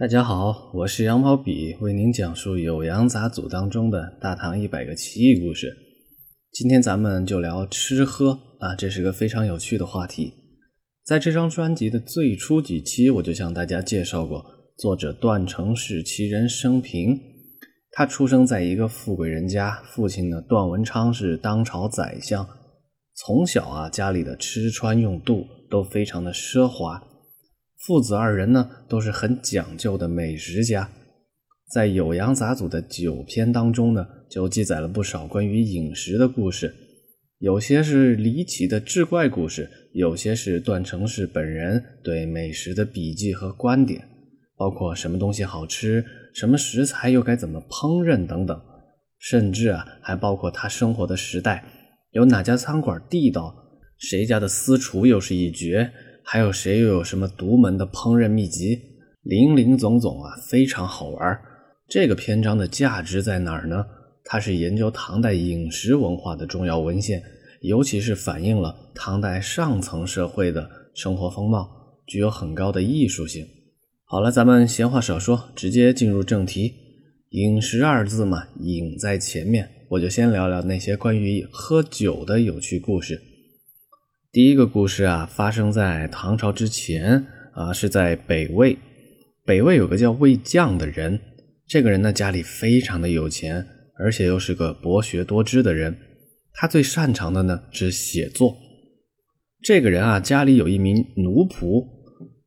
[0.00, 5.76] 大家好，我是杨毛笔，为您讲述《酉阳杂俎》当中的大唐一百个奇异故事。
[6.50, 10.32] 今天咱们就聊吃喝啊，这是个非常有趣的话题。
[11.04, 14.42] 在这张专辑的最初几期，我就向大家介绍过
[14.78, 17.20] 作者段成式其人生平。
[17.92, 22.48] 他出生在一个富贵人家，父亲呢段文昌是当朝宰相，
[23.14, 27.06] 从小啊家里的吃穿用度都非常的奢华。
[27.80, 30.90] 父子二人呢，都是很讲究的美食家。
[31.72, 36.74] 在《酉阳杂俎》的九篇当中呢，就记载了不少关于饮食的故事，
[37.38, 44.06] 有些是离奇的志怪故事，有些是段成式本人对美食的笔记和观点，
[44.58, 46.04] 包括什么东西好吃，
[46.34, 48.60] 什么食材又该怎么烹饪等等，
[49.18, 51.64] 甚至啊，还包括他生活的时代，
[52.10, 53.54] 有哪家餐馆地道，
[53.96, 55.90] 谁家的私厨又是一绝。
[56.32, 58.78] 还有谁又有什么独门的烹饪秘籍？
[59.24, 61.36] 林林总总啊，非常好玩。
[61.88, 63.84] 这个篇章的价值在哪儿呢？
[64.22, 67.20] 它是研究唐代饮食文化的重要文献，
[67.62, 71.68] 尤其是反映了唐代上层社会的生活风貌，
[72.06, 73.44] 具有很高的艺术性。
[74.04, 76.72] 好了，咱们闲话少说，直接进入正题。
[77.30, 83.20] 饮食二字嘛，饮在前面，我就先聊聊那些关于喝酒的有趣故事。
[84.32, 88.78] 第一个故事啊，发生在唐朝之前啊，是在北魏。
[89.44, 91.18] 北魏有个叫魏将的人，
[91.66, 93.66] 这个人呢家里非常的有钱，
[93.98, 95.98] 而且又是个博学多知的人。
[96.52, 98.56] 他最擅长的呢是写作。
[99.64, 101.84] 这个人啊家里有一名奴仆，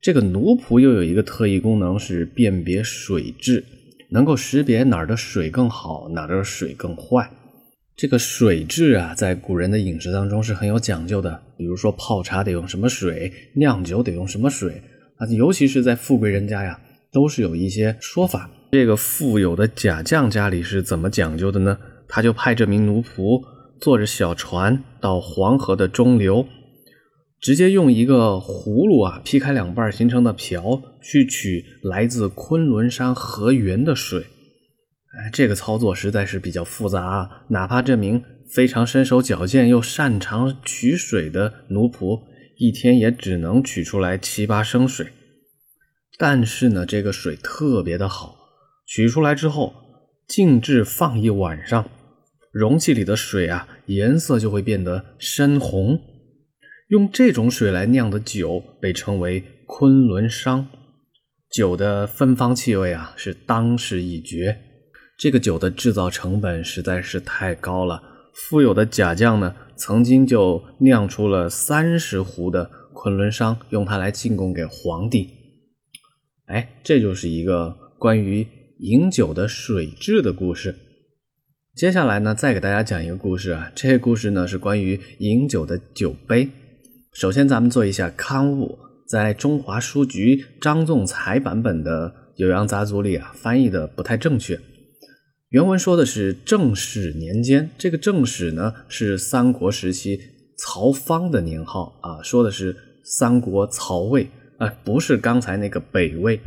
[0.00, 3.64] 这个奴仆又有一个特异功能是辨别水质，
[4.12, 7.28] 能够识别哪儿的水更好，哪儿的水更坏。
[7.96, 11.40] 这个水质啊，在古人的饮食当中是很有讲究的。
[11.56, 14.82] 比如说泡茶得用什么水，酿酒得用什么水
[15.16, 16.80] 啊，尤其是在富贵人家呀，
[17.12, 18.50] 都是有一些说法。
[18.72, 21.78] 这个富有的贾将家里是怎么讲究的呢？
[22.08, 23.40] 他就派这名奴仆
[23.80, 26.48] 坐着小船到黄河的中流，
[27.40, 34.24] 直接用一个葫芦啊劈开两半形成的瓢去取来自昆仑山河源的水。
[35.16, 37.44] 哎，这个操作实在是比较复杂啊！
[37.48, 42.20] 哪怕这名非常身手矫健又擅长取水的奴仆，
[42.58, 45.06] 一天也只能取出来七八升水。
[46.18, 48.36] 但是呢，这个水特别的好，
[48.86, 49.72] 取出来之后
[50.26, 51.88] 静置放一晚上，
[52.52, 56.00] 容器里的水啊，颜色就会变得深红。
[56.88, 60.68] 用这种水来酿的酒被称为昆仑商，
[61.50, 64.58] 酒的芬芳气味啊，是当世一绝。
[65.18, 68.02] 这个酒的制造成本实在是太高了。
[68.34, 75.30] 富有的贾匠呢，曾经就酿出了三十壶的昆仑商，用它来进贡给皇帝。
[76.46, 78.46] 哎，这就是一个关于
[78.80, 80.74] 饮酒的水质的故事。
[81.76, 83.70] 接下来呢，再给大家讲一个故事啊。
[83.74, 86.48] 这个故事呢，是关于饮酒的酒杯。
[87.12, 88.76] 首先，咱们做一下刊物，
[89.08, 92.12] 在中华书局张仲才版本的
[92.44, 94.58] 《酉阳杂俎》里啊，翻译的不太正确。
[95.54, 100.18] 原文说的是正始年间，这个正始呢是三国时期
[100.58, 104.28] 曹芳的年号啊，说的是三国曹魏
[104.58, 106.40] 啊，不是刚才那个北魏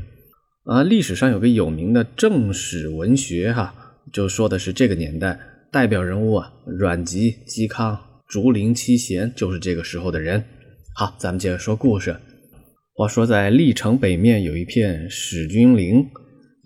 [0.65, 0.83] 啊。
[0.83, 3.73] 历史上有个有名的正史文学哈，
[4.11, 5.39] 就说的是这个年代
[5.71, 7.97] 代表人物啊，阮籍、嵇康、
[8.27, 10.43] 竹林七贤就是这个时候的人。
[10.95, 12.13] 好，咱们接着说故事。
[12.93, 16.05] 话说在历城北面有一片史君陵。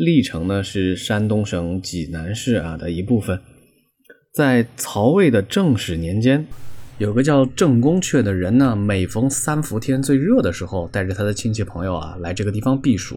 [0.04, 3.40] 历城呢是山东省济南市啊的一部分，
[4.34, 6.44] 在曹魏的正始年间，
[6.98, 13.16] 有个叫郑公阙的人呢，每逢三伏天最热的时候，带着他的亲戚朋友啊来这个地方避暑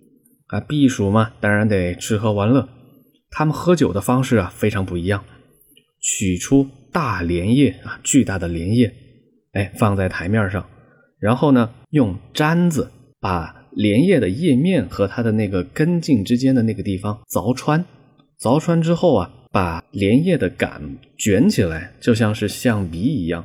[0.49, 2.69] 啊，避暑嘛，当然得吃喝玩乐。
[3.31, 5.25] 他们喝酒的方式啊非常不一样，
[6.03, 8.93] 取出大莲叶啊，巨大的莲叶，
[9.55, 10.67] 哎，放在台面上，
[11.19, 12.91] 然后呢用簪子
[13.21, 13.64] 把。
[13.75, 17.85] 莲叶的叶面和它的那个根茎之间的那个地方凿穿，
[18.41, 23.45] 凿穿之后啊，把莲叶的杆卷起来，就像是象鼻一样。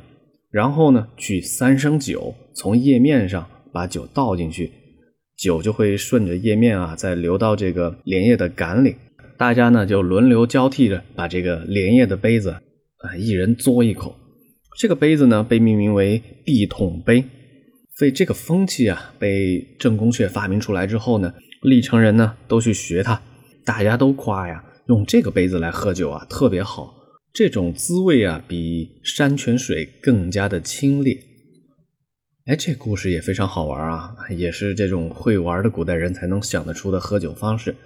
[0.50, 4.70] 然后呢，取三升酒，从叶面上把酒倒进去，
[5.36, 8.96] 酒就会顺着叶面啊，再流到这个莲叶的杆里。
[9.36, 14.14] 大家呢就轮流交替着把这个莲叶的杯子啊，一人嘬一口。
[14.78, 17.24] 这个杯子呢被命名为碧桶杯。
[18.00, 23.20] 所以这个风气啊，被郑公阙发明出来之后呢，历城人呢都去学他，
[23.62, 26.94] 大家都夸呀，用这个杯子来喝酒啊特别好，
[27.34, 31.14] 这种滋味啊比山泉水更加的清冽。
[32.46, 37.76] 哎，这故事也非常好玩啊，也是这种会玩的古代人才能想得出的喝酒方式。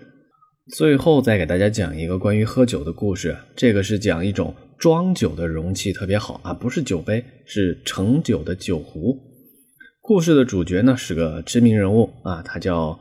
[0.76, 9.33] 最后再给大家讲一个关于喝酒的故事，这个是讲一种装酒的容器特别好啊，不是酒杯，是盛酒的酒壶。
[10.06, 13.00] 故事的主角呢是个知名人物啊，他叫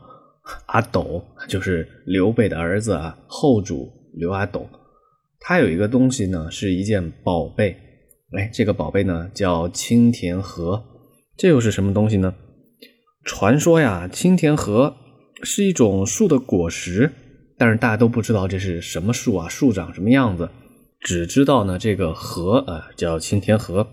[0.64, 4.66] 阿斗，就是刘备的儿子啊，后主刘阿斗。
[5.38, 7.76] 他有一个东西呢，是一件宝贝，
[8.32, 10.82] 哎，这个宝贝呢叫青田河。
[11.36, 12.34] 这又是什么东西呢？
[13.22, 14.96] 传说呀，青田河
[15.42, 17.12] 是一种树的果实，
[17.58, 20.48] 但是大家都不知道这是什么树啊，树长什么样子，
[21.00, 23.86] 只知道呢这个河啊叫青田河，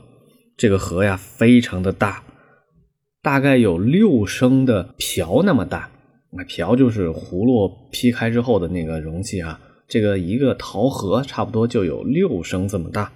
[0.55, 2.23] 这个河呀非常的大，
[3.21, 5.91] 大概有六升的瓢那么大，
[6.31, 13.11] 那瓢就是葫芦劈开之后的那个容器啊，这个一个桃核差不多就有六升这么大，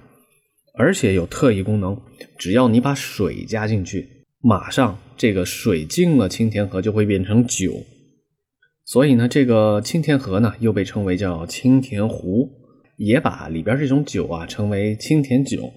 [0.75, 1.99] 而且有特异功能，
[2.37, 4.09] 只要你把水加进去。
[4.41, 7.83] 马上，这个水进了青田河就会变成酒，
[8.85, 12.47] 所以呢，这个青田河呢又被称为叫青田湖，
[12.97, 15.73] 也把里边这种酒啊称为青田酒。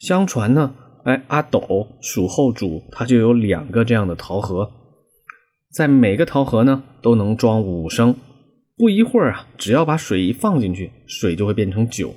[0.00, 0.74] 相传呢，
[1.08, 4.70] 哎，阿斗属后主，他就有两个这样的桃核，
[5.72, 8.14] 在每个桃核呢都能装五升，
[8.76, 12.14] 不一会儿啊，只要把水一放进去，水就会变成酒。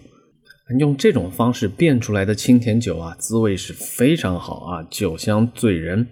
[0.78, 6.06] 用这种方式变出来的清甜酒啊，滋味是非常好啊，酒香醉人。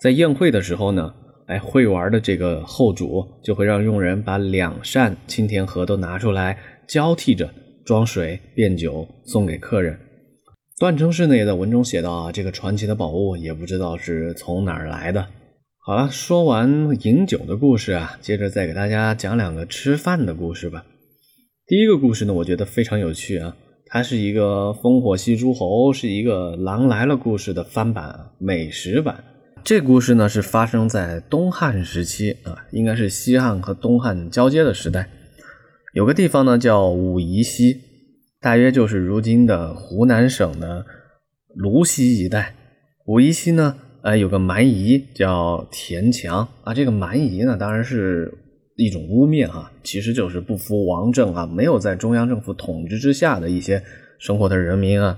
[0.00, 1.14] 在宴会的时候呢，
[1.46, 6.58] 哎，会玩的这个后主就会让佣人把两扇清甜盒都拿出来，
[6.88, 7.48] 交替着
[7.84, 9.96] 装水变酒送给客人。
[10.76, 15.24] 段成式呢也在文中写道啊，这个传奇的宝物也不知道是从哪儿来的。
[15.78, 20.84] 好了，说完饮酒的故事啊，接着再给大家讲两个吃饭的故事吧。
[21.66, 23.56] 第一个故事呢，我觉得非常有趣啊。
[23.86, 29.22] 它是一个烽火戏诸侯，是一个狼来了故事的翻版美食版。
[29.62, 35.08] 这故事呢是发生在东汉时期啊，应该是西汉和东汉交接的时代。
[35.92, 37.80] 有个地方呢叫武夷溪，
[38.44, 40.84] 大约就是如今的湖南省的
[41.56, 42.54] 泸溪一带。
[43.06, 46.74] 武夷溪呢，呃，有个蛮夷叫田强啊。
[46.74, 48.32] 这个蛮夷呢，当然是。
[48.76, 53.80] 一种污蔑哈，其实就是不服王政啊，没有在中央政府统治之下的一些
[54.18, 55.16] 生活的人民啊。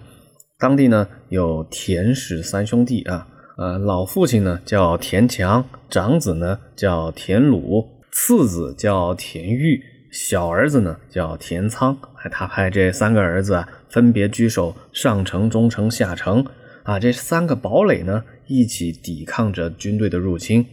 [0.58, 3.26] 当地呢有田氏三兄弟啊，
[3.56, 7.82] 呃，老父亲呢叫田强，长子呢叫田鲁，
[8.12, 9.82] 次子叫田玉，
[10.16, 11.94] 小儿子呢叫田仓。
[12.30, 16.44] 他派这三个儿子啊，分别居守上城、中城、下城
[16.84, 20.66] 啊，这三个堡垒呢，一起抵抗着军队的入侵。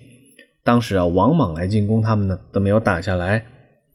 [0.63, 3.45] 当时啊，王莽来进攻他们呢，都没有打下来。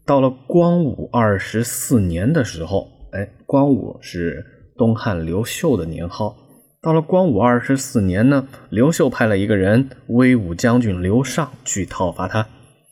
[0.04, 4.44] 到了光武二十四年的时候，哎，光武是
[4.76, 6.36] 东汉刘秀的年号。
[6.80, 12.46] 到了光武二十四年呢，刘秀派了一个人，威武将军刘尚去讨伐他。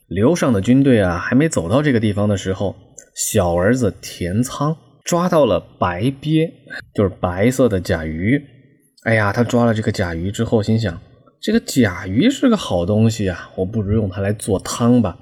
[0.07, 2.75] 刘尚的军队啊，还没走到这个地方的时候，
[3.13, 6.49] 小儿子田仓抓到了白鳖，
[6.93, 8.41] 就是白色的甲鱼。
[9.03, 10.97] 哎呀，他抓了这个甲鱼之后，心想。
[11.41, 15.17] 这个甲鱼是个好东西啊，我不如用它来做汤吧。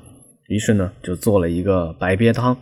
[0.47, 2.55] 于是呢，就做了一个白鳖汤。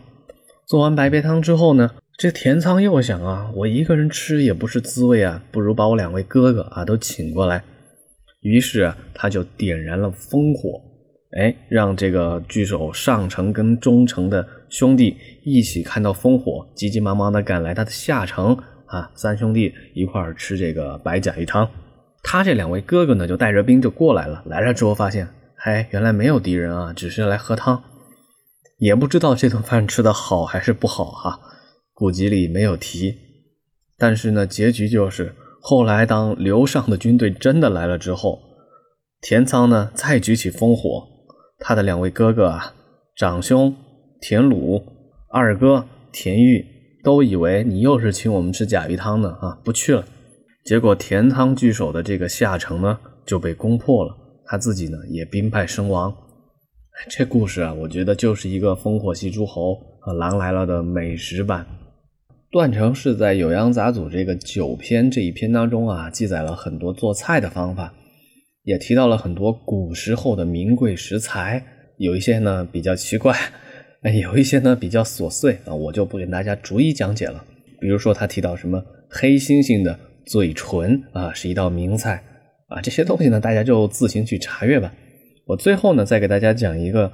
[0.66, 7.62] 做完白鳖汤之后呢，这田仓又想啊，我一个人吃也不是滋味啊，不如把我两位哥哥啊都请过来。
[8.40, 10.80] 于是啊，他就点燃了烽火，
[11.38, 18.56] 哎，让这个据守上城跟中城的兄弟一起看到烽火，急急忙忙的赶来他的下城
[18.86, 21.68] 啊，三兄弟一块儿吃这个白甲鱼汤。
[22.22, 24.42] 他这两位哥哥呢，就带着兵就过来了。
[24.46, 27.82] 来了之后发现，嗨，原来没有敌人啊，只是来喝汤，
[28.78, 31.40] 也不知道这顿饭吃的好还是不好哈。
[31.92, 33.14] 古籍里没有提，
[33.98, 38.40] 但是呢，结局就是后来当刘尚的军队真的来了之后，
[39.20, 41.06] 田仓呢再举起烽火，
[41.58, 42.74] 他的两位哥哥啊，
[43.16, 43.74] 长兄
[44.20, 44.82] 田鲁，
[45.28, 46.64] 二哥田玉，
[47.02, 50.04] 都以为你又是请我们吃甲鱼汤呢啊，不去了。
[50.64, 56.14] 结果田仓据守的这个下城呢就被攻破了，他自己呢也兵败身亡。
[57.10, 61.66] 这故事啊，我觉得就是一个烽火戏诸侯和狼来了的美食版。
[62.50, 67.92] 段成是在《酉阳杂俎》这个九篇这一篇当中啊，记载了很多做菜的方法，
[68.64, 71.64] 也提到了很多古时候的名贵食材，
[71.98, 73.34] 有一些呢比较奇怪，
[74.20, 77.44] 有一些呢比较琐碎啊，我就不给大家逐一讲解了。
[77.80, 79.98] 比如说他提到什么黑猩猩的。
[80.26, 82.24] 嘴唇啊，是一道名菜
[82.68, 84.90] 啊，这些东西呢，大家就自行去查阅吧。
[85.44, 87.12] 我最后呢，再给大家讲一个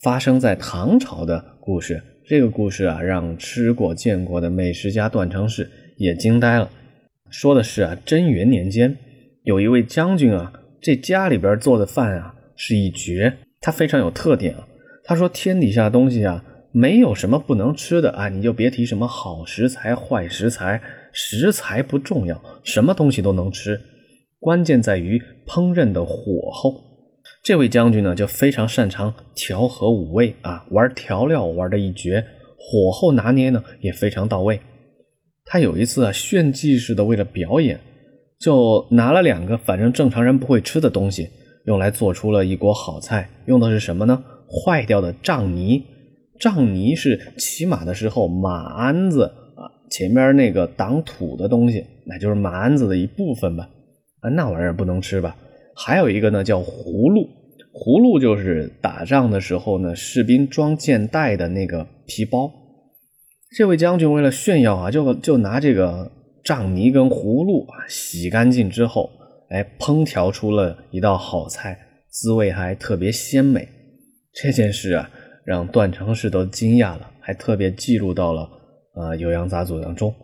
[0.00, 2.02] 发生在唐朝的故事。
[2.26, 6.70] 这个故事啊，让吃过见过的美食家段成式也惊呆了。
[7.28, 8.96] 说的是啊，贞元年间，
[9.42, 14.66] 有一位将军啊，这家里边做的饭啊是一绝，它非常有特点啊。
[15.04, 23.80] 他说天底下东西啊没有什么不能吃的啊，你就别提什么好食材坏食材，食材不重要，什么东西都能吃，
[24.40, 26.84] 关键在于烹饪的火候。
[27.42, 32.24] 这位将军呢就非常擅长调和五味啊，玩调料玩的一绝，
[32.58, 34.60] 火候拿捏呢也非常到位。
[35.44, 37.80] 他有一次啊炫技似的为了表演。
[38.38, 41.28] 就拿了两个反正正常人不会吃的东西，
[41.64, 43.28] 用来做出了一锅好菜。
[43.46, 44.22] 用的是什么呢？
[44.48, 45.82] 坏掉的杖泥。
[46.38, 53.68] 杖泥是骑马的时候马鞍子啊前面那个挡土的东西，那就是马鞍子的一部分吧。
[54.20, 55.34] 啊，那玩意儿不能吃吧？
[55.74, 57.26] 还有一个呢叫葫芦，
[57.72, 62.52] 葫芦就是打仗的时候呢士兵装箭袋的那个皮包。
[63.56, 66.12] 这位将军为了炫耀啊，就就拿这个。
[66.46, 69.10] 杖泥跟葫芦啊，洗干净之后，
[69.50, 71.76] 哎，烹调出了一道好菜，
[72.08, 73.66] 滋味还特别鲜美。
[74.32, 75.10] 这件事啊，
[75.44, 78.48] 让段成式都惊讶了，还特别记录到了
[78.94, 80.14] 呃《酉阳杂俎》当中。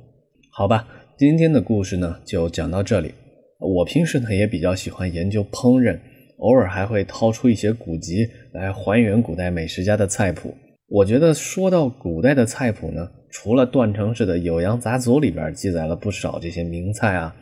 [0.53, 0.87] 好吧，
[1.19, 3.13] 今天的故事呢就讲到这里。
[3.59, 5.99] 我平时呢也比较喜欢研究烹饪，
[6.39, 10.55] 偶尔还会掏出一些古籍来还原古代美食家的菜谱。
[10.93, 13.11] 我觉得说到古代的菜谱呢。
[13.35, 17.35] 除了段成式的《酉阳杂俎》里边记载了不少这些名菜啊，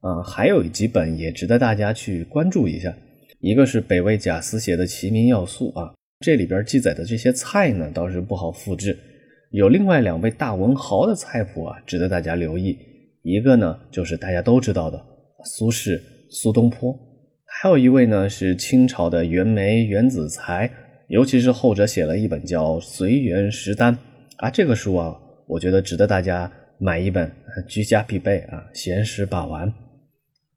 [0.00, 2.92] 啊，还有几本也值得大家去关注一下。
[3.38, 8.98] 一个是北魏贾思写的《齐民要素》啊，这里边记载的这些菜呢倒是不好复制。
[9.52, 12.76] 有另外两位大文豪的菜谱啊，值得大家留意。
[13.22, 15.00] 一个呢就是大家都知道的
[15.44, 16.92] 苏轼苏东坡，
[17.46, 20.68] 还有一位呢是清朝的袁枚袁子才，
[21.08, 23.94] 尤其是后者写了一本叫《随缘食单》。
[24.36, 25.16] 啊，这个书啊，
[25.46, 27.30] 我觉得值得大家买一本，
[27.68, 29.72] 居家必备啊，闲时把玩。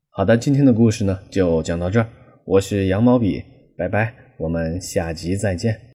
[0.09, 2.07] 好的，今天的故事呢就讲到这儿，
[2.45, 3.43] 我是羊毛笔，
[3.77, 5.85] 拜拜，我们下集再见。